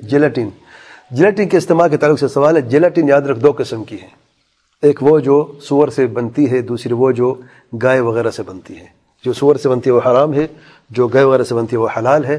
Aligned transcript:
جیلاٹین 0.00 0.48
جیلاٹین 1.10 1.48
کے 1.48 1.56
استعمال 1.56 1.90
کے 1.90 1.96
تعلق 1.96 2.20
سے 2.20 2.28
سوال 2.28 2.56
ہے 2.56 2.60
جیلاٹین 2.60 3.08
یاد 3.08 3.20
رکھ 3.20 3.40
دو 3.40 3.52
قسم 3.58 3.84
کی 3.84 4.02
ہے۔ 4.02 4.08
ایک 4.82 5.02
وہ 5.02 5.18
جو 5.18 5.52
سور 5.62 5.88
سے 5.88 6.06
بنتی 6.06 6.50
ہے، 6.50 6.60
دوسری 6.60 6.92
وہ 6.92 7.12
جو 7.12 7.34
گائے 7.82 8.00
وغیرہ 8.00 8.30
سے 8.30 8.42
بنتی 8.42 8.76
ہے۔ 8.76 8.86
جو 9.24 9.32
سور 9.32 9.56
سے 9.56 9.68
بنتی 9.68 9.90
ہے 9.90 9.94
وہ 9.94 10.00
حرام 10.06 10.34
ہے، 10.34 10.46
جو 10.90 11.08
گائے 11.08 11.24
وغیرہ 11.24 11.42
سے 11.42 11.54
بنتی 11.54 11.76
ہے 11.76 11.80
وہ 11.80 11.88
حلال 11.98 12.24
ہے۔ 12.24 12.38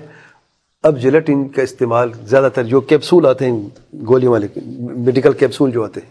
اب 0.83 0.99
جیلاٹین 0.99 1.47
کا 1.47 1.61
استعمال 1.61 2.11
زیادہ 2.23 2.49
تر 2.53 2.63
جو 2.63 2.81
کیپسول 2.81 3.25
آتے 3.25 3.51
ہیں 3.51 3.69
گولی 4.07 4.27
والے 4.27 4.47
میڈیکل 4.75 5.33
کیپسول 5.33 5.71
جو 5.71 5.83
آتے 5.83 5.99
ہیں، 5.99 6.09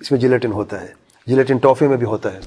اس 0.00 0.12
میں 0.12 0.20
جیلاٹین 0.20 0.52
ہوتا 0.52 0.80
ہے۔ 0.80 0.88
جیلاٹین 1.26 1.56
ٹافی 1.56 1.86
میں 1.86 1.96
بھی 1.96 2.06
ہوتا 2.06 2.34
ہے۔ 2.34 2.38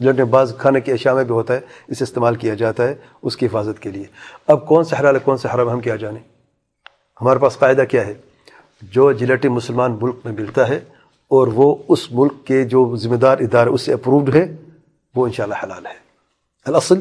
جیلاٹین 0.00 0.24
بعض 0.24 0.56
کھانے 0.56 0.80
کی 0.80 0.92
اشیاء 0.92 1.14
میں 1.14 1.24
بھی 1.24 1.34
ہوتا 1.34 1.54
ہے 1.54 1.60
اسے 1.88 2.04
استعمال 2.04 2.34
کیا 2.34 2.54
جاتا 2.54 2.88
ہے 2.88 2.94
اس 3.22 3.36
کی 3.36 3.46
حفاظت 3.46 3.82
کے 3.82 3.90
لیے۔ 3.90 4.04
اب 4.46 4.68
کون 4.68 4.84
سا 4.84 5.00
حلال 5.00 5.14
ہے، 5.14 5.20
کون 5.24 5.36
سا 5.36 5.54
حرام 5.54 5.70
ہم 5.70 5.80
کیا 5.80 5.96
جانیں؟ 5.96 6.37
ہمارے 7.20 7.38
پاس 7.38 7.58
قاعدہ 7.58 7.82
کیا 7.90 8.06
ہے؟ 8.06 8.14
جو 8.82 9.12
جلیٹی 9.12 9.48
مسلمان 9.48 9.96
ملک 10.02 10.16
میں 10.24 10.32
ملتا 10.32 10.68
ہے 10.68 10.76
اور 11.28 11.46
وہ 11.46 11.76
اس 11.88 12.12
ملک 12.12 12.32
کے 12.44 12.64
جو 12.64 12.96
ذمہ 12.96 13.16
دار 13.16 13.38
ادارے 13.38 13.70
اس 13.70 13.82
سے 13.82 13.92
اپرووڈ 13.92 14.34
ہے، 14.34 14.56
وہ 15.16 15.26
انشاءاللہ 15.26 15.54
حلال 15.62 15.86
ہے۔ 15.86 15.94
الاصل، 16.66 17.00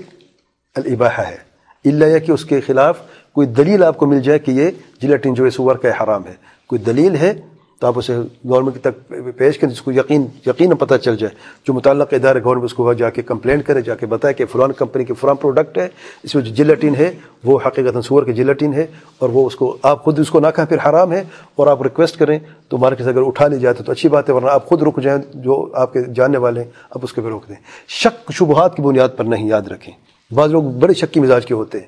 الاباحہ 0.76 1.27
ہے۔ 1.27 1.38
اللہ 1.85 2.05
یہ 2.05 2.20
کہ 2.20 2.31
اس 2.31 2.45
کے 2.45 2.62
خلاف 2.62 2.99
کوئی 3.31 3.48
دلیل 3.48 3.84
آپ 3.84 3.98
کو 3.98 4.05
مل 4.05 4.20
جائے 4.20 4.40
کہ 4.40 4.52
یہ 4.52 4.71
جلیٹن 5.02 5.34
جو 5.34 5.45
ہے، 5.45 5.49
سور 5.49 5.76
کا 5.76 6.03
حرام 6.03 6.27
ہے۔ 6.27 6.34
کوئی 6.68 6.81
دلیل 6.81 7.15
ہے 7.15 7.34
تو 7.80 7.88
آپ 7.88 7.94
اسے 7.95 8.17
گورنمنٹ 8.49 8.81
تک 8.81 9.13
پیش 9.36 9.59
کریں، 9.59 9.73
جس 9.73 9.81
کو 9.81 9.91
یقین 9.91 10.26
یقین 10.48 10.76
پتہ 10.76 10.95
چل 10.95 11.18
جائے۔ 11.18 11.35
جو 11.68 11.73
متعلقہ 11.73 12.16
ادارے 12.16 12.44
گورنمنٹ 12.44 12.66
اس 12.66 12.73
کو 12.73 12.94
جا 12.94 13.09
کے 13.09 13.22
کمپلین 13.22 13.62
کرے، 13.62 13.81
جا 13.81 13.95
کے 13.95 14.05
بتائے 14.05 14.34
کہ 14.34 14.45
فلان 14.45 14.72
کمپنی 14.72 15.05
کے 15.05 15.13
فلان 15.13 15.35
پروڈکٹ 15.35 15.77
ہے، 15.77 15.88
اس 16.23 16.35
میں 16.35 16.44
جو 16.44 16.55
جیلاٹین 16.55 16.95
ہے، 16.95 17.12
وہ 17.44 17.59
حقیقت 17.66 18.05
سور 18.05 18.23
کے 18.23 18.34
جیلاٹین 18.34 18.73
ہے 18.73 18.88
اور 19.20 19.30
وہ 19.30 19.48
اس 19.48 19.55
کو 19.55 19.77
آپ 19.84 20.04
خود 20.04 20.20
اس 20.20 20.30
کو 20.30 20.40
نہ 20.40 20.48
کہیں 20.55 20.66
پھر 20.66 20.77
حرام 20.90 21.12
ہے 21.12 21.23
اور 21.55 21.68
آپ 21.68 21.82
ریکویسٹ 21.82 22.18
کریں 22.18 22.40
تو 22.70 22.77
مارکیٹ 22.77 23.04
سے 23.04 23.09
اگر 23.09 23.27
اٹھا 23.27 23.48
لی 23.48 23.59
جاتے 23.59 23.84
تو 23.84 23.91
اچھی 23.91 24.10
بات 24.10 24.29
ہے، 24.29 24.34
ورنہ 24.34 24.48
آپ 24.51 24.66
خود 24.66 24.84
رک 24.84 25.01
جائیں 25.01 25.21
جو 25.34 25.71
آپ 25.73 25.94
کے 25.94 25.99
جاننے 26.16 26.38
والے 26.38 26.63
ہیں، 26.63 26.71
آپ 26.90 26.99
اس 27.04 27.13
کو 27.13 27.21
بھی 27.21 27.29
روک 27.29 27.48
دیں۔ 27.48 27.55
شک، 27.88 28.32
شبہات 28.32 28.76
کی 28.76 28.82
بنیاد 28.82 29.10
پر 29.18 29.23
نہیں 29.23 29.48
یاد 29.48 29.62
رکھیں۔ 29.62 29.94
بعض 30.34 30.51
لوگ 30.51 30.63
بڑے 30.63 30.94
شک 30.94 31.13
کی 31.13 31.20
مزاج 31.20 31.46
کے 31.46 31.54
ہوتے 31.54 31.79
ہیں۔ 31.79 31.88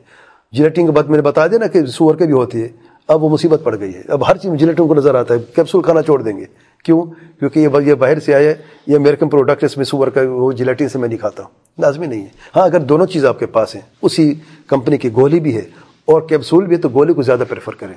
جیلاٹین 0.51 0.85
کے 0.85 0.91
بعد 0.91 1.03
میں 1.03 1.15
نے 1.15 1.21
بتا 1.21 1.47
دیا 1.47 1.59
نا 1.59 1.67
کہ 1.67 1.85
سور 1.85 2.15
کے 2.15 2.25
بھی 2.25 2.33
ہوتی 2.33 2.63
ہے۔ 2.63 2.88
اب 3.09 3.23
وہ 3.23 3.29
مصیبت 3.29 3.61
پڑ 3.63 3.79
گئی 3.79 3.93
ہے۔ 3.93 4.01
اب 4.07 4.27
ہر 4.27 4.37
چیز 4.37 4.51
جیلیٹن 4.59 4.87
کو 4.87 4.95
نظر 4.95 5.15
آتا 5.15 5.33
ہے۔ 5.33 5.39
کیپسول 5.55 5.83
کھانا 5.83 6.01
چھوڑ 6.01 6.21
دیں 6.21 6.37
گے۔ 6.37 6.45
کیوں؟ 6.83 7.03
کیونکہ 7.39 7.59
یہ 7.59 7.93
باہر 7.93 8.19
سے 8.19 8.33
آیا 8.33 8.49
ہے۔ 8.49 8.55
یہ 8.87 8.95
امیرکن 8.95 9.29
پروڈکٹ 9.29 9.63
اس 9.63 9.77
میں 9.77 9.85
سور 9.85 10.07
کا 10.07 10.21
وہ 10.29 10.51
جیلیٹن 10.51 10.89
سے 10.89 10.97
میں 10.97 11.07
نہیں 11.07 11.17
کھاتا 11.17 11.43
ہوں۔ 11.43 11.49
لازمی 11.79 12.07
نہیں 12.07 12.21
ہے۔ 12.21 12.27
ہاں 12.55 12.63
اگر 12.63 12.79
دونوں 12.79 13.05
چیز 13.05 13.25
آپ 13.25 13.39
کے 13.39 13.45
پاس 13.45 13.75
ہیں، 13.75 13.81
اسی 14.01 14.33
کمپنی 14.67 14.97
کی 14.97 15.13
گولی 15.13 15.39
بھی 15.39 15.55
ہے 15.55 15.61
اور 16.05 16.21
کیپسول 16.21 16.65
بھی 16.65 16.75
ہے، 16.75 16.81
تو 16.81 16.89
گولی 16.89 17.13
کو 17.13 17.21
زیادہ 17.21 17.43
پریفر 17.49 17.75
کریں۔ 17.75 17.93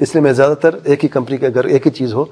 اس 0.00 0.14
لیے 0.14 0.22
میں 0.22 0.32
زیادہ 0.32 0.54
تر 0.54 0.74
ایک 0.84 1.04
ہی 1.04 1.08
کمپنی 1.08 1.36
کے 1.36 1.46
اگر 1.46 1.64
ایک 1.64 1.86
ہی 1.86 1.90
چیز 1.90 2.14
ہو 2.14 2.24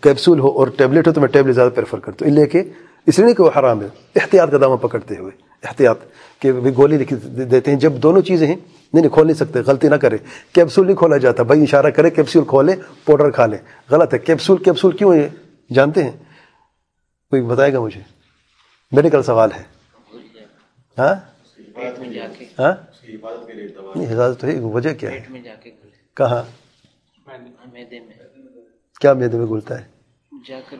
کیپسول 0.00 0.40
ہو 0.40 0.48
اور 0.48 0.66
ٹیبلٹ 0.66 1.08
ہو، 1.08 1.12
تو 1.12 1.20
میں 1.20 1.28
ٹیبلٹ 1.28 1.54
زیادہ 1.54 1.70
پریفر 1.74 1.98
کرتا 1.98 2.24
ہوں۔ 2.24 2.32
اس 2.32 2.38
لے 2.38 2.46
کے 2.46 2.62
اس 3.06 3.18
لیے 3.18 3.24
نہیں 3.24 3.36
کہ 3.36 3.42
وہ 3.42 3.50
حرام 3.58 3.80
ہے۔ 3.80 3.88
احتیاط 4.16 4.50
کا 4.50 4.58
دامہ 4.60 4.76
پکڑتے 4.76 5.14
ہوئے۔ 5.18 5.51
احتیاط 5.62 5.98
کہ 6.38 6.52
گولی 6.52 6.98
لکھ 6.98 7.14
دیتے 7.50 7.70
ہیں۔ 7.70 7.78
جب 7.78 7.92
دونوں 7.92 8.22
چیزیں 8.22 8.46
ہیں 8.46 8.56
نہیں 8.92 9.02
نہیں 9.02 9.12
کھول 9.12 9.26
نہیں 9.26 9.36
سکتے 9.36 9.58
غلطی 9.58 9.88
نہ 9.88 9.94
کرے۔ 9.94 10.16
کیپسول 10.52 10.86
نہیں 10.86 10.96
کھولا 10.96 11.16
جاتا۔ 11.16 11.42
بھائی 11.42 11.62
اشارہ 11.62 11.90
کرے 11.90 12.10
کیپسول 12.10 12.44
کھولے 12.44 12.72
پاؤڈر 13.04 13.30
کھا 13.30 13.46
لے۔ 13.46 13.56
غلط 13.90 14.14
ہے۔ 14.14 14.18
کیپسول 14.18 14.62
کیپسول 14.62 14.96
کیوں 14.96 15.14
ہے؟ 15.14 15.28
جانتے 15.74 16.04
ہیں؟ 16.04 16.10
کوئی 17.30 17.42
بتائے 17.42 17.72
گا 17.72 17.80
مجھے؟ 17.80 18.00
میڈیکل 18.92 19.22
سوال 19.22 19.52
ہے۔ 19.52 19.62
ہاں؟ 20.98 21.14
ہاں؟ 22.58 22.72
حفاظت 24.12 24.40
تو 24.40 24.46
ہے۔ 24.46 24.60
وجہ 24.60 24.94
کیا 24.94 25.10
ہے؟ 25.10 25.20
کہاں؟ 26.16 26.42
کیا 29.00 29.12
میدے 29.12 29.38
میں 29.38 29.46
گھلتا 29.46 29.80
ہے؟ 29.80 29.84
جا 30.48 30.60
کر 30.70 30.76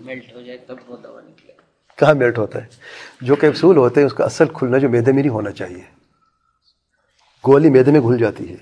میلٹ 0.00 0.34
ہو 0.34 0.40
جائے 0.40 0.58
تب 0.58 0.76
وہ 0.88 0.96
دوا 0.96 1.20
نکلے۔ 1.20 1.69
کہاں 2.00 2.14
میلٹ 2.14 2.38
ہوتا 2.38 2.58
ہے؟ 2.58 2.66
جو 3.20 3.34
کیپسول 3.34 3.76
ہوتے 3.76 4.00
ہیں، 4.00 4.06
اس 4.06 4.14
کا 4.14 4.24
اصل 4.24 4.44
کھلنا 4.54 4.78
جو 4.78 4.88
میدے 4.88 5.12
میں 5.12 5.22
نہیں 5.22 5.32
ہونا 5.32 5.50
چاہیے۔ 5.50 6.00
گولی 7.46 7.70
میدے 7.70 7.90
میں 7.90 8.00
گھل 8.00 8.18
جاتی 8.18 8.50
ہے۔ 8.50 8.56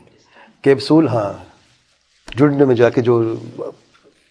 کیپسول 0.62 1.08
ہاں 1.08 1.44
جڑنے 2.38 2.64
میں 2.64 2.74
جا 2.74 2.90
کے 2.90 3.00
جو 3.00 3.34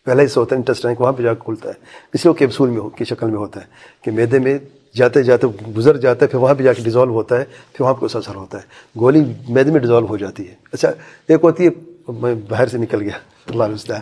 پہلے 0.03 0.27
سے 0.27 0.39
ہوتا 0.39 0.55
ہے، 0.55 0.61
انٹسٹائن 0.61 0.95
وہاں 0.99 1.11
پہ 1.11 1.23
جا 1.23 1.33
کے 1.33 1.41
کھلتا 1.45 1.69
ہے۔ 1.69 1.73
اس 2.13 2.25
لیے 2.25 2.29
وہ 2.29 2.33
کیپسول 2.33 2.69
میں 2.69 2.89
کی 2.89 3.05
شکل 3.05 3.27
میں 3.27 3.37
ہوتا 3.37 3.61
ہے۔ 3.61 3.65
کہ 4.01 4.11
میدے 4.11 4.39
میں 4.39 4.57
جاتے 4.95 5.23
جاتے 5.23 5.47
گزر 5.47 5.97
جاتا 5.97 6.25
ہے، 6.25 6.27
پھر 6.27 6.39
وہاں 6.39 6.53
پہ 6.53 6.63
جا 6.63 6.73
کے 6.73 6.81
ڈیزالو 6.83 7.13
ہوتا 7.13 7.37
ہے، 7.37 7.45
پھر 7.73 7.81
وہاں 7.81 7.93
پہ 7.93 8.05
اس 8.05 8.15
اثر 8.15 8.35
ہوتا 8.35 8.57
ہے۔ 8.57 8.63
گولی 8.99 9.33
میدے 9.49 9.71
میں 9.71 9.79
ڈیزالو 9.79 10.05
ہو 10.07 10.17
جاتی 10.17 10.49
ہے۔ 10.49 10.55
اچھا 10.71 10.89
ایک 11.27 11.39
ہوتی 11.43 11.67
ہے، 11.67 11.69
میں 12.07 12.35
باہر 12.49 12.67
سے 12.67 12.77
نکل 12.77 13.01
گیا۔ 13.01 13.17
اللہ 13.49 13.63
علیہ 13.63 13.93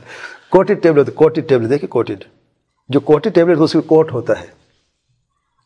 کوٹڈ 0.50 0.84
ٹیبلٹ 0.84 1.10
کوٹڈ 1.16 1.50
ٹیبلٹ 1.50 1.70
دیکھیں 1.70 1.90
کوٹڈ 1.90 2.24
جو 2.90 3.00
کوٹڈ 3.00 3.36
ٹیبلٹ، 3.36 3.58
اس 3.60 3.76
میں 3.76 3.84
کوٹ 3.84 4.12
ہوتا 4.12 4.42
ہے۔ 4.42 4.65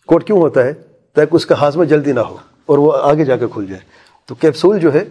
کوٹ 0.10 0.24
کیوں 0.24 0.42
ہوتا 0.42 0.64
ہے؟ 0.64 0.74
تاکہ 1.14 1.36
اس 1.36 1.46
کا 1.46 1.62
ہاضمہ 1.62 1.84
جلدی 1.84 2.12
نہ 2.12 2.20
ہو 2.20 2.36
اور 2.66 2.78
وہ 2.78 2.94
آگے 3.02 3.26
جا 3.26 3.38
کے 3.38 3.46
کھل 3.54 3.66
جائے۔ 3.66 3.82
تو 4.26 4.36
کیپسول 4.36 4.80
جو 4.80 4.94
ہے، 4.94 5.04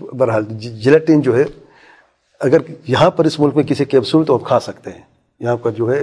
بہرحال 0.00 0.44
جی، 0.48 0.70
جلیٹین 0.70 1.20
جو 1.20 1.36
ہے، 1.36 1.44
اگر 2.40 2.58
یہاں 2.88 3.10
پر 3.10 3.24
اس 3.24 3.40
ملک 3.40 3.56
میں 3.56 3.64
کسی 3.64 3.84
کیپسول 3.84 4.24
تو 4.24 4.34
آپ 4.34 4.44
کھا 4.44 4.60
سکتے 4.60 4.90
ہیں۔ 4.90 5.00
یہاں 5.40 5.56
پر 5.56 5.70
جو 5.70 5.92
ہے 5.92 6.02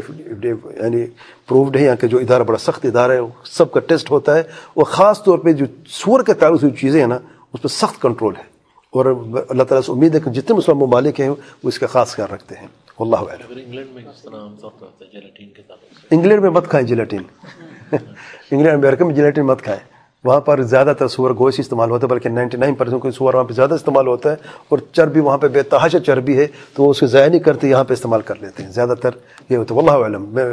یعنی 0.82 1.06
پرووڈ 1.50 1.78
ہے، 1.78 1.86
یہاں 1.86 1.96
کا 2.02 2.08
جو 2.08 2.18
ادارہ، 2.18 2.44
بڑا 2.44 2.58
سخت 2.58 2.86
ادارہ 2.86 3.12
ہے 3.12 3.20
سب 3.46 3.72
کا 3.72 3.80
ٹیسٹ 3.80 4.12
ہوتا 4.12 4.38
ہے۔ 4.38 4.44
وہ 4.76 4.84
خاص 4.84 5.24
طور 5.24 5.40
پہ 5.40 5.54
جو 5.54 5.66
سور 5.88 6.24
کے 6.24 6.34
تعلق 6.34 6.62
سے 6.62 6.70
جو 6.70 6.76
چیزیں 6.76 7.00
ہیں 7.00 7.08
نا، 7.08 7.20
اس 7.54 7.62
پہ 7.62 7.68
سخت 7.68 8.02
کنٹرول 8.02 8.36
ہے۔ 8.36 8.44
اور 8.90 9.06
اللہ 9.50 9.64
تعالیٰ 9.64 9.82
سے 9.82 9.92
امید 9.92 10.16
ہے 10.16 10.20
کہ 10.20 10.32
جتنے 10.32 10.58
مسلم 10.58 10.78
ممالک 10.78 11.20
ہیں، 11.20 11.30
وہ 11.30 11.36
اس 11.64 11.80
کا 11.80 11.88
خاص 11.88 12.12
خیال 12.12 12.34
رکھتے 12.34 12.56
ہیں۔ 12.56 12.68
اللہ 13.02 13.18
انگلینڈ 16.12 16.42
میں 16.42 16.50
مت 16.50 16.68
کھائیں 16.68 16.88
جلیٹین 16.88 17.24
انگلینڈ 18.52 18.86
امریکہ 18.86 19.06
میں 19.06 19.16
جلیٹین 19.16 19.46
مت 19.46 19.62
کھائیں۔ 19.62 19.80
وہاں 20.24 20.42
پر 20.42 20.62
زیادہ 20.62 20.94
تر 21.00 21.08
سور 21.08 21.32
گوشت 21.32 21.60
استعمال 21.60 21.90
ہوتا 21.90 22.08
ہے 22.08 22.12
بلکہ 22.12 22.30
نائنٹی 22.30 22.58
نائن 22.58 22.76
پرسینٹ 22.76 23.02
کوئی 23.02 23.12
سور 23.12 23.34
وہاں 23.34 23.44
پہ 23.44 23.54
زیادہ 23.54 23.74
استعمال 23.74 24.08
ہوتا 24.08 24.32
ہے 24.32 24.36
اور 24.70 24.80
چربی 24.92 25.20
وہاں 25.20 25.38
پہ 25.38 25.48
بے 25.48 25.62
تحاشا 25.64 26.00
چربی 26.00 26.38
ہے 26.38 26.48
تو 26.74 26.84
وہ 26.84 26.92
اس 26.92 27.00
کو 27.00 27.06
ضائع 27.06 27.30
نہیں 27.30 27.40
کرتے 27.40 27.70
یہاں 27.70 27.84
پہ 27.84 27.94
استعمال 27.94 28.22
کر 28.22 28.36
لیتے 28.42 28.64
ہیں۔ 28.64 28.72
زیادہ 28.72 28.94
تر 29.02 29.10
یہ 29.50 29.58
ہوتا 29.58 29.76
ہے۔ 29.76 29.80
واللہ 29.80 30.06
علم 30.06 30.26
میں 30.30 30.46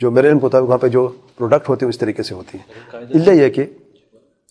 جو 0.00 0.10
میرے 0.10 0.28
علم 0.28 0.38
مطابق 0.42 0.68
وہاں 0.68 0.78
پہ 0.78 0.88
جو 0.88 1.08
پروڈکٹ 1.36 1.68
ہوتے 1.68 1.86
ہیں 1.86 1.88
اس 1.88 1.98
طریقے 1.98 2.22
سے 2.22 2.34
ہوتی 2.34 2.58
ہیں۔ 2.58 2.96
اللہ 3.14 3.30
یہ 3.30 3.48
کہ 3.48 3.64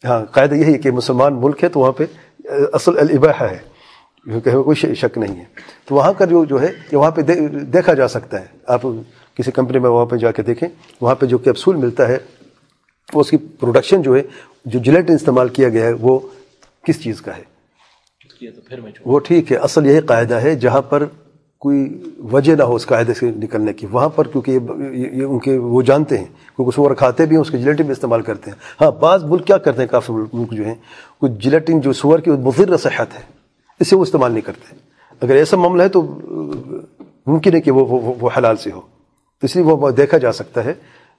ہاں 0.06 0.26
قاعدہ 0.26 0.56
یہی 0.56 0.74
ہے 0.74 0.78
کہ 0.78 0.92
مسلمان 0.92 1.34
ملک 1.34 1.64
ہے 1.64 1.70
تو 1.70 1.80
وہاں 1.80 1.92
پہ 1.92 2.06
اصل 2.74 2.98
الباح 2.98 3.42
ہے۔ 3.42 3.58
کیونکہ 4.26 4.52
کوئی 4.52 4.96
شک 4.96 5.18
نہیں 5.18 5.36
ہے۔ 5.36 5.44
تو 5.86 5.96
وہاں 5.96 6.14
کا 6.18 6.26
جو 6.26 6.46
جو 6.46 6.62
ہے 6.62 6.72
کہ 6.90 6.98
وہاں 6.98 7.12
پہ 7.12 7.22
دیکھا 7.74 7.94
جا 7.94 8.08
سکتا 8.08 8.40
ہے۔ 8.40 8.46
آپ 8.68 8.82
کسی 9.38 9.52
کمپنی 9.52 9.80
میں 9.80 9.90
وہاں 9.90 10.06
پہ 10.06 10.16
جا 10.16 10.32
کے 10.32 10.42
دیکھیں۔ 10.42 10.70
وہاں 11.02 11.16
پہ 11.16 11.26
جو 11.26 11.38
کیپسول 11.38 11.76
ملتا 11.76 12.08
ہے، 12.08 12.18
وہ 13.14 13.22
اس 13.22 13.30
کی 13.30 13.38
پروڈکشن 13.38 14.02
جو 14.02 14.16
ہے، 14.16 14.22
جو 14.66 14.80
جلیٹن 14.80 15.14
استعمال 15.14 15.50
کیا 15.50 15.70
گیا 15.70 15.86
ہے، 15.86 15.94
وہ 15.94 16.20
کس 16.84 17.04
چیز 17.04 17.22
کا 17.22 17.38
ہے؟ 17.38 17.44
وہ 19.06 19.20
ٹھیک 19.20 19.52
ہے۔ 19.52 19.58
اصل 19.58 19.86
یہی 19.86 20.00
قاعدہ 20.00 20.34
ہے 20.34 20.56
جہاں 20.56 20.82
پر 20.82 21.06
کوئی 21.60 22.04
وجہ 22.32 22.56
نہ 22.56 22.64
ہو 22.64 22.76
اس 22.76 22.86
قاعدے 22.86 23.14
سے 23.14 23.26
نکلنے 23.26 23.74
کی۔ 23.74 23.88
وہاں 23.92 24.10
پر 24.10 24.28
کیونکہ 24.28 24.52
یہ 24.92 25.24
ان 25.24 25.40
کے 25.40 25.58
وہ 25.58 25.82
جانتے 25.82 26.18
ہیں۔ 26.18 26.26
کیونکہ 26.26 26.76
سور 26.76 26.96
کھاتے 26.96 27.26
بھی 27.26 27.36
ہیں، 27.36 27.42
اس 27.42 27.52
کے 27.52 27.58
جلیٹن 27.58 27.84
بھی 27.84 27.92
استعمال 27.92 28.22
کرتے 28.22 28.52
ہیں۔ 28.52 28.58
ہاں 28.82 28.92
بعض 28.92 29.24
ملک 29.24 29.48
کیا 29.48 29.58
کرتے 29.58 29.82
ہیں 29.82 29.90
کافی 29.90 30.14
ملک 30.14 30.54
جو 30.54 30.66
ہیں 30.66 30.76
کوئی 31.20 31.34
جلیٹن 31.34 31.80
جو 31.80 31.94
سور 31.94 32.20
کی 32.20 32.32
مضر 32.32 32.78
صحت 32.78 33.16
ہے۔ 33.16 33.35
اسے 33.80 33.96
وہ 33.96 34.02
استعمال 34.02 34.32
نہیں 34.32 34.42
کرتے۔ 34.42 34.76
اگر 35.22 35.36
ایسا 35.36 35.58
معاملہ 35.58 35.84
ہے 35.84 35.90
تو 35.90 36.02
ممکن 37.28 37.56
ہے 37.56 37.62
کہ 37.62 37.72
وہ 37.72 38.14
وہ 38.20 38.30
حلال 38.38 38.58
سے 38.58 38.72
ہو۔ 38.72 38.82
تو 39.40 39.46
اس 39.46 39.56
لیے 39.56 39.66
وہ 39.66 39.92
دیکھا 39.92 40.18
جا 40.18 40.32
سکتا 40.32 40.64
ہے۔ 40.64 40.74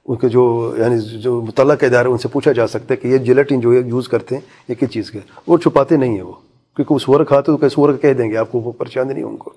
ان 0.07 0.17
کے 0.17 0.29
جو 0.29 0.75
یعنی 0.79 1.21
جو 1.21 1.43
متعلقہ 1.43 1.85
ادارے 1.85 2.09
ان 2.09 2.19
سے 2.19 2.29
پوچھا 2.29 2.53
جا 2.53 2.67
سکتا 2.67 2.87
ہے 2.91 2.97
کہ 2.97 3.09
یہ 3.09 3.19
جیلیٹن 3.19 3.61
جو 3.61 3.73
ہے 3.73 3.79
یوز 3.79 4.09
کرتے 4.09 4.35
ہیں، 4.35 4.43
یہ 4.69 4.75
کس 4.75 4.89
چیز 4.89 5.11
کے؟ 5.11 5.21
وہ 5.47 5.59
چھپاتے 5.59 5.97
نہیں 5.97 6.15
ہیں 6.15 6.23
وہ۔ 6.23 6.33
کیونکہ 6.77 6.95
وہ 6.95 6.99
سور 6.99 7.25
کھاتے 7.25 7.47
تو 7.47 7.57
کہ 7.57 7.69
سور 7.69 7.95
کہہ 7.95 8.13
دیں 8.13 8.31
گے، 8.31 8.37
آپ 8.37 8.53
کو 8.53 8.59
وہ 8.59 8.73
پریشانی 8.73 9.15
نہیں 9.15 9.25
ان 9.25 9.37
کو۔ 9.37 9.53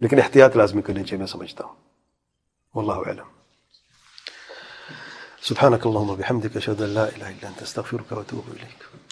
لیکن 0.00 0.18
احتیاط 0.18 0.56
لازمی 0.56 0.82
کرنی 0.82 1.04
چاہیے، 1.04 1.18
میں 1.18 1.26
سمجھتا 1.26 1.64
ہوں۔ 1.64 1.74
واللہ 2.74 3.10
علم 3.10 3.24
سبحانك 5.42 5.86
اللهم 5.86 6.10
وبحمدك 6.10 6.56
اشهد 6.56 6.82
ان 6.82 6.88
لا 6.88 7.04
اله 7.04 7.30
الا 7.30 7.48
انت 7.48 7.62
استغفرك 7.62 8.12
واتوب 8.12 8.50
اليك 8.50 9.03